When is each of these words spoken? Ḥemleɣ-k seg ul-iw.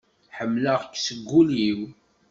Ḥemleɣ-k 0.37 0.93
seg 1.05 1.19
ul-iw. 1.39 1.79